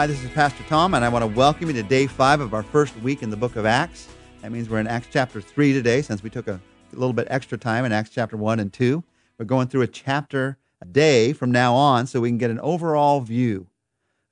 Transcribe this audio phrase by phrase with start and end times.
[0.00, 2.54] Hi, this is Pastor Tom, and I want to welcome you to day five of
[2.54, 4.08] our first week in the book of Acts.
[4.40, 6.58] That means we're in Acts chapter 3 today, since we took a,
[6.94, 9.04] little bit extra time in Acts chapter 1 and 2.
[9.36, 12.60] We're going through a chapter a day from now on so we can get an
[12.60, 13.66] overall view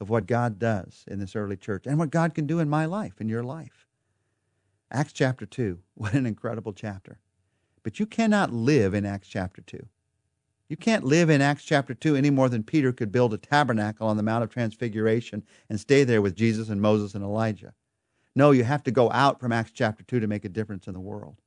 [0.00, 2.86] of what God does in this early church and what God can do in my
[2.86, 3.86] life, in your life.
[4.90, 7.18] Acts chapter 2, what an incredible chapter.
[7.82, 9.86] But you cannot live in Acts chapter 2.
[10.68, 14.06] You can't live in Acts chapter 2 any more than Peter could build a tabernacle
[14.06, 17.72] on the Mount of Transfiguration and stay there with Jesus and Moses and Elijah.
[18.36, 20.92] No, you have to go out from Acts chapter 2 to make a difference in
[20.92, 21.40] the world.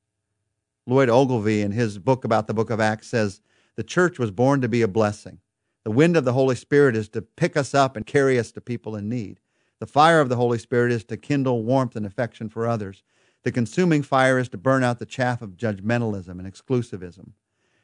[0.87, 3.41] Lloyd Ogilvie, in his book about the book of Acts, says
[3.75, 5.37] the church was born to be a blessing.
[5.83, 8.61] The wind of the Holy Spirit is to pick us up and carry us to
[8.61, 9.39] people in need.
[9.79, 13.03] The fire of the Holy Spirit is to kindle warmth and affection for others.
[13.43, 17.33] The consuming fire is to burn out the chaff of judgmentalism and exclusivism.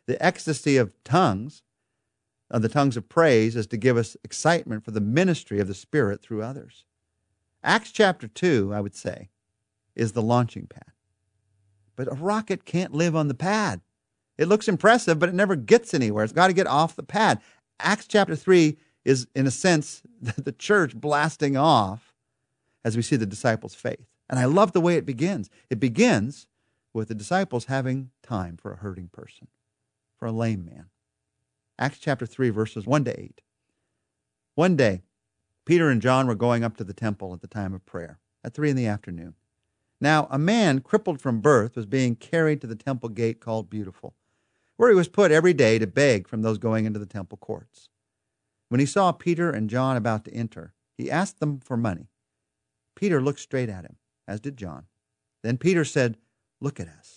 [0.08, 1.64] The ecstasy of tongues,
[2.50, 5.74] of the tongues of praise, is to give us excitement for the ministry of the
[5.74, 6.86] Spirit through others.
[7.64, 9.30] Acts chapter 2, I would say,
[9.96, 10.92] is the launching pad.
[11.96, 13.82] But a rocket can't live on the pad.
[14.38, 16.24] It looks impressive, but it never gets anywhere.
[16.24, 17.42] It's got to get off the pad.
[17.80, 22.14] Acts chapter 3 is, in a sense, the church blasting off
[22.86, 24.08] as we see the disciples' faith.
[24.30, 25.50] And I love the way it begins.
[25.70, 26.48] It begins
[26.94, 29.48] with the disciples having time for a hurting person,
[30.18, 30.86] for a lame man.
[31.80, 33.42] Acts chapter 3, verses 1 to 8.
[34.56, 35.04] One day,
[35.66, 38.54] Peter and John were going up to the temple at the time of prayer, at
[38.54, 39.36] 3 in the afternoon.
[40.02, 44.16] Now, a man crippled from birth was being carried to the temple gate called Beautiful,
[44.76, 47.90] where he was put every day to beg from those going into the temple courts.
[48.70, 52.10] When he saw Peter and John about to enter, he asked them for money.
[52.96, 54.86] Peter looked straight at him as did John.
[55.44, 56.18] Then Peter said,
[56.60, 57.17] Look at us.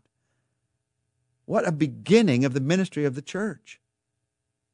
[1.51, 3.81] What a beginning of the ministry of the church.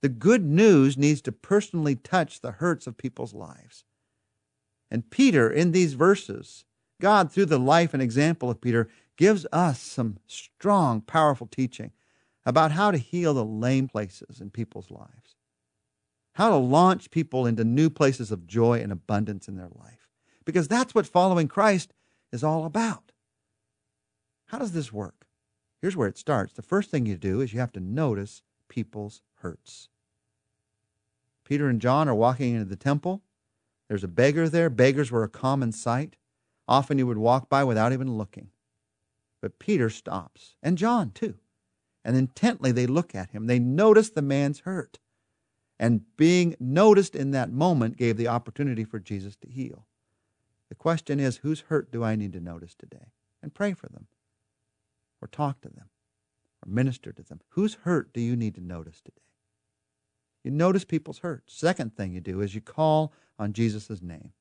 [0.04, 3.84] The good news needs to personally touch the hurts of people's lives.
[4.92, 6.66] And Peter, in these verses,
[7.02, 11.94] God, through the life and example of Peter, gives us some strong, powerful teaching
[12.46, 15.34] about how to heal the lame places in people's lives,
[16.34, 20.12] how to launch people into new places of joy and abundance in their life.
[20.46, 21.92] Because that's what following Christ
[22.32, 23.14] is all about.
[24.46, 25.27] How does this work?
[25.82, 26.54] Here's where it starts.
[26.54, 29.90] The first thing you do is you have to notice people's hurts.
[31.44, 33.22] Peter and John are walking into the temple.
[33.88, 34.70] There's a beggar there.
[34.70, 36.16] Beggars were a common sight.
[36.68, 38.50] Often you would walk by without even looking.
[39.40, 41.36] But Peter stops, and John too.
[42.04, 43.48] And intently they look at him.
[43.48, 45.00] They notice the man's hurt.
[45.80, 49.86] And being noticed in that moment gave the opportunity for Jesus to heal.
[50.70, 53.12] The question is whose hurt do I need to notice today?
[53.44, 54.08] And pray for them
[55.22, 55.90] or talk to them
[56.66, 57.42] or minister to them.
[57.50, 59.22] Whose hurt do you need to notice today?
[60.44, 61.44] You notice people's hurt.
[61.48, 64.32] Second thing you do is you call on Jesus' name.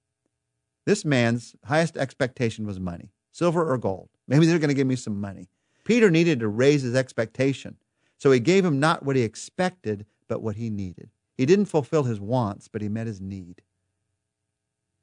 [0.84, 4.08] This man's highest expectation was money, silver or gold.
[4.28, 5.48] Maybe they're going to give me some money.
[5.84, 7.76] Peter needed to raise his expectation.
[8.18, 11.10] So he gave him not what he expected, but what he needed.
[11.36, 13.62] He didn't fulfill his wants, but he met his need.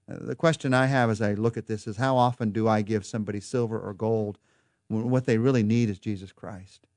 [0.10, 2.82] Uh, the question I have as I look at this is how often do I
[2.82, 4.40] give somebody silver or gold
[4.88, 6.88] what they really need is Jesus Christ?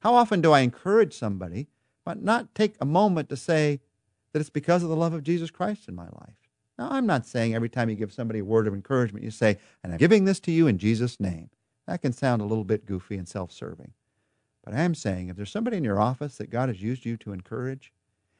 [0.00, 1.68] How often do I encourage somebody,
[2.04, 3.80] but not take a moment to say
[4.32, 6.48] that it's because of the love of Jesus Christ in my life?
[6.78, 9.58] Now, I'm not saying every time you give somebody a word of encouragement, you say,
[9.84, 11.50] and I'm giving this to you in Jesus' name.
[11.86, 13.92] That can sound a little bit goofy and self serving.
[14.64, 17.16] But I am saying if there's somebody in your office that God has used you
[17.18, 17.92] to encourage,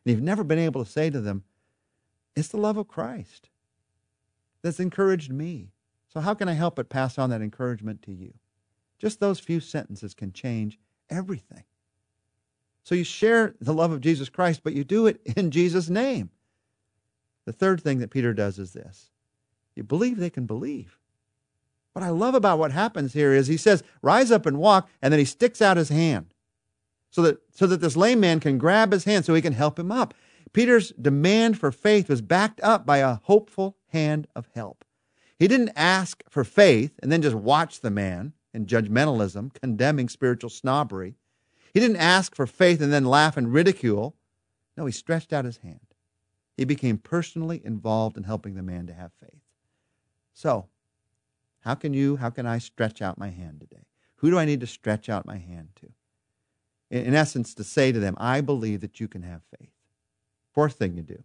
[0.04, 1.44] and you've never been able to say to them,
[2.34, 3.50] it's the love of Christ
[4.62, 5.72] that's encouraged me.
[6.12, 8.34] So, how can I help but pass on that encouragement to you?
[8.98, 10.78] Just those few sentences can change
[11.08, 11.64] everything.
[12.82, 16.30] So, you share the love of Jesus Christ, but you do it in Jesus' name.
[17.46, 19.10] The third thing that Peter does is this
[19.74, 20.98] you believe they can believe.
[21.92, 25.12] What I love about what happens here is he says, Rise up and walk, and
[25.12, 26.34] then he sticks out his hand
[27.10, 29.78] so that, so that this lame man can grab his hand so he can help
[29.78, 30.14] him up.
[30.52, 34.79] Peter's demand for faith was backed up by a hopeful hand of help.
[35.40, 40.50] He didn't ask for faith and then just watch the man in judgmentalism, condemning spiritual
[40.50, 41.16] snobbery.
[41.74, 44.14] He didn't ask for faith and then laugh and ridicule.
[44.76, 45.80] No, he stretched out his hand.
[46.56, 49.40] He became personally involved in helping the man to have faith.
[50.34, 50.68] So,
[51.60, 53.84] How can you, how can I stretch out my hand today?
[54.16, 55.90] Who do I need to stretch out my hand to?
[56.90, 59.72] In, in essence, to say to them, I believe that you can have faith.
[60.52, 61.22] Fourth thing you do.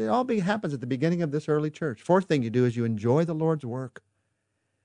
[0.00, 2.00] It all be, happens at the beginning of this early church.
[2.00, 4.02] Fourth thing you do is you enjoy the Lord's work.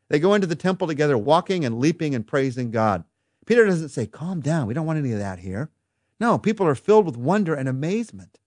[0.10, 3.04] They go into the temple together, walking and leaping and praising God.
[3.46, 4.68] Peter doesn't say, Calm down.
[4.68, 5.70] We don't want any of that here.
[6.20, 8.40] No, people are filled with wonder and amazement.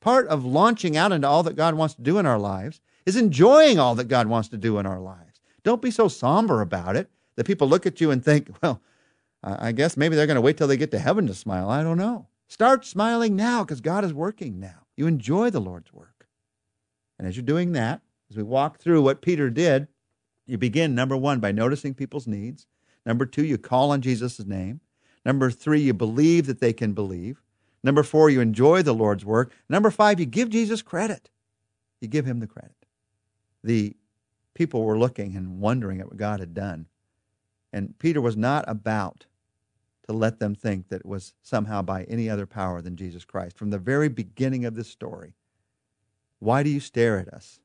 [0.00, 3.16] Part of launching out into all that God wants to do in our lives is
[3.16, 5.40] enjoying all that God wants to do in our lives.
[5.62, 8.80] Don't be so somber about it that people look at you and think, well,
[9.44, 11.68] I guess maybe they're going to wait till they get to heaven to smile.
[11.68, 12.28] I don't know.
[12.48, 14.81] Start smiling now because God is working now.
[15.02, 16.28] You enjoy the Lord's work.
[17.18, 19.88] And as you're doing that, as we walk through what Peter did,
[20.46, 22.68] you begin, number one, by noticing people's needs.
[23.04, 24.80] Number two, you call on Jesus' name.
[25.26, 27.42] Number three, you believe that they can believe.
[27.82, 29.52] Number four, you enjoy the Lord's work.
[29.68, 31.30] Number five, you give Jesus credit.
[32.00, 32.86] You give him the credit.
[33.64, 33.96] The
[34.54, 36.86] people were looking and wondering at what God had done.
[37.72, 39.26] And Peter was not about
[40.06, 43.56] to let them think that it was somehow by any other power than Jesus Christ.
[43.56, 45.34] From the very beginning of this story,
[46.38, 47.60] why do you stare at us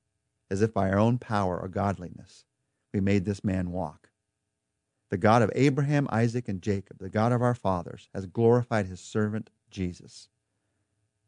[0.51, 2.45] as if by our own power or godliness
[2.93, 4.09] we made this man walk?
[5.09, 8.99] The God of Abraham, Isaac, and Jacob, the God of our fathers, has glorified his
[8.99, 10.27] servant Jesus.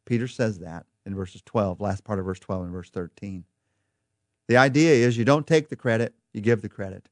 [0.05, 3.45] Peter says that in verses 12, last part of verse 12 and verse 13.
[4.47, 7.07] The idea is you don't take the credit, you give the credit.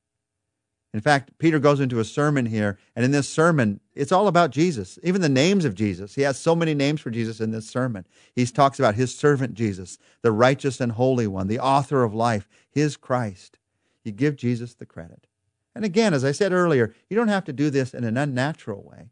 [0.98, 4.52] In fact, Peter goes into a sermon here, and in this sermon, it's all about
[4.52, 6.16] Jesus, even the names of Jesus.
[6.16, 8.06] He has so many names for Jesus in this sermon.
[8.36, 12.50] He talks about his servant Jesus, the righteous and holy one, the author of life,
[12.70, 13.60] his Christ.
[14.04, 15.28] You give Jesus the credit.
[15.76, 18.84] And again, as I said earlier, you don't have to do this in an unnatural
[18.84, 19.12] way.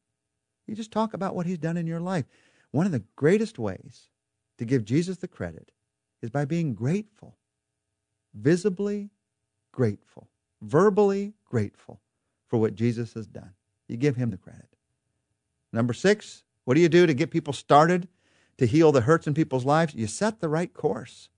[0.65, 2.25] You just talk about what he's done in your life.
[2.71, 4.09] One of the greatest ways
[4.57, 5.71] to give Jesus the credit
[6.21, 7.37] is by being grateful
[8.35, 9.09] visibly
[9.71, 10.27] grateful,
[10.65, 12.01] verbally grateful
[12.47, 13.51] for what Jesus has done.
[13.87, 14.75] You give him the credit.
[15.71, 18.07] Number six, what do you do to get people started
[18.57, 19.93] to heal the hurts in people's lives?
[19.93, 21.29] You set the right course.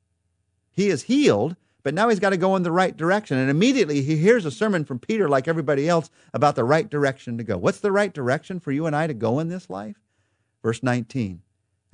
[0.71, 3.37] He is healed, but now he's got to go in the right direction.
[3.37, 7.37] And immediately he hears a sermon from Peter, like everybody else, about the right direction
[7.37, 7.57] to go.
[7.57, 9.97] What's the right direction for you and I to go in this life?
[10.61, 11.41] Verse 19.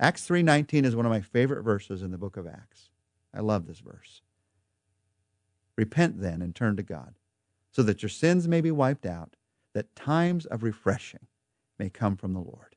[0.00, 2.90] Acts 3:19 is one of my favorite verses in the book of Acts.
[3.32, 4.22] I love this verse.
[5.76, 7.14] Repent then and turn to God,
[7.74, 9.36] so that your sins may be wiped out,
[9.72, 11.26] that times of refreshing
[11.78, 12.76] may come from the Lord.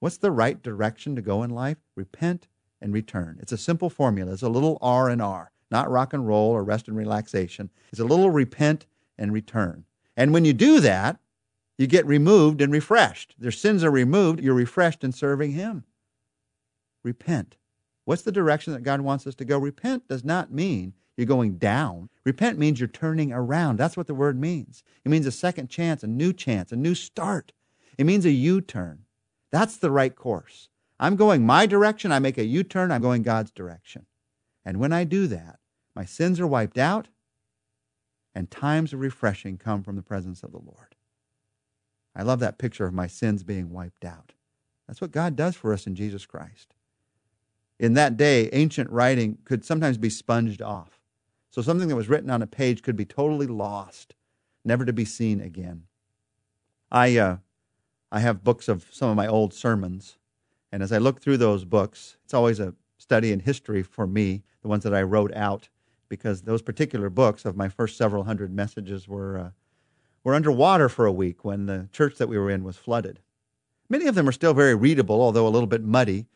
[0.00, 1.76] What's the right direction to go in life?
[1.94, 2.48] Repent
[2.80, 3.38] and return.
[3.42, 4.32] It's a simple formula.
[4.32, 7.68] It's a little R and R, not rock and roll or rest and relaxation.
[7.90, 8.86] It's a little repent
[9.18, 9.84] and return.
[10.16, 11.18] And when you do that,
[11.76, 13.34] you get removed and refreshed.
[13.38, 15.84] Their sins are removed, you're refreshed in serving Him.
[17.04, 17.56] Repent.
[18.04, 19.58] What's the direction that God wants us to go?
[19.58, 22.08] Repent does not mean you're going down.
[22.24, 23.76] Repent means you're turning around.
[23.76, 24.84] That's what the word means.
[25.04, 27.52] It means a second chance, a new chance, a new start.
[27.98, 29.00] It means a U turn.
[29.50, 30.68] That's the right course.
[31.00, 32.12] I'm going my direction.
[32.12, 32.92] I make a U turn.
[32.92, 34.06] I'm going God's direction.
[34.64, 35.58] And when I do that,
[35.96, 37.08] my sins are wiped out
[38.32, 40.94] and times of refreshing come from the presence of the Lord.
[42.14, 44.34] I love that picture of my sins being wiped out.
[44.86, 46.74] That's what God does for us in Jesus Christ.
[47.80, 50.97] In that day, ancient writing could sometimes be sponged off.
[51.50, 54.14] So something that was written on a page could be totally lost,
[54.64, 55.84] never to be seen again.
[56.90, 57.36] I, uh,
[58.12, 60.18] I have books of some of my old sermons,
[60.70, 64.42] and as I look through those books, it's always a study in history for me,
[64.62, 65.68] the ones that I wrote out,
[66.08, 69.50] because those particular books of my first several hundred messages were, uh,
[70.24, 73.20] were underwater for a week when the church that we were in was flooded.
[73.88, 76.26] Many of them are still very readable, although a little bit muddy,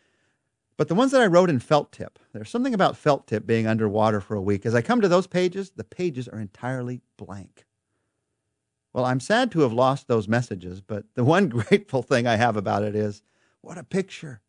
[0.76, 3.66] but the ones that I wrote in felt tip, there's something about felt tip being
[3.66, 4.64] underwater for a week.
[4.64, 7.66] As I come to those pages, the pages are entirely blank.
[8.92, 12.56] Well, I'm sad to have lost those messages, but the one grateful thing I have
[12.56, 13.22] about it is
[13.60, 14.40] what a picture.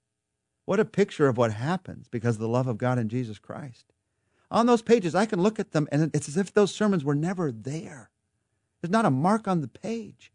[0.66, 3.94] What a picture of what happens because of the love of God in Jesus Christ.
[4.50, 7.16] On those pages, I can look at them and it's as if those sermons were
[7.16, 8.12] never there.
[8.82, 10.32] There's not a mark on the page.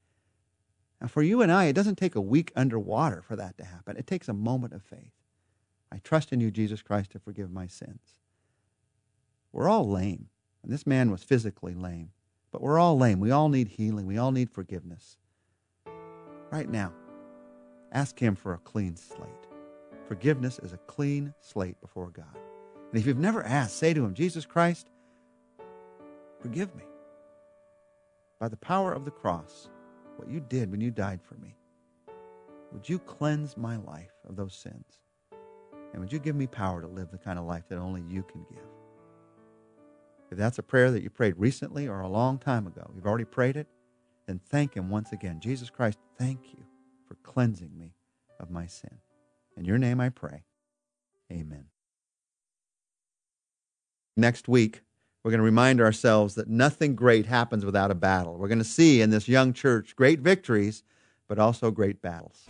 [1.01, 3.97] And for you and I, it doesn't take a week underwater for that to happen.
[3.97, 5.13] It takes a moment of faith.
[5.93, 8.19] I trust in you, Jesus Christ, to forgive my sins.
[9.53, 10.29] We're all lame.
[10.63, 12.11] And this man was physically lame.
[12.51, 13.21] But we're all lame.
[13.21, 14.07] We all need healing.
[14.07, 15.17] We all need forgiveness.
[16.51, 16.93] Right now,
[17.93, 19.29] ask Him for a clean slate.
[20.07, 22.37] Forgiveness is a clean slate before God.
[22.91, 24.89] And if you've never asked, say to Him, Jesus Christ,
[26.41, 26.85] forgive me.
[28.39, 29.69] By the power of the cross,
[30.17, 31.55] what you did when you died for me,
[32.73, 35.01] would you cleanse my life of those sins?
[35.93, 38.23] And would you give me power to live the kind of life that only you
[38.23, 38.59] can give?
[40.31, 43.25] If that's a prayer that you prayed recently or a long time ago, you've already
[43.25, 43.67] prayed it,
[44.27, 45.41] then thank Him once again.
[45.41, 46.63] Jesus Christ, thank you
[47.07, 47.95] for cleansing me
[48.39, 48.99] of my sin.
[49.57, 50.45] In your name I pray.
[51.33, 51.65] Amen.
[54.17, 54.83] Next week,
[55.23, 58.37] we're going to remind ourselves that nothing great happens without a battle.
[58.37, 60.83] We're going to see in this young church great victories,
[61.27, 62.47] but also great battles.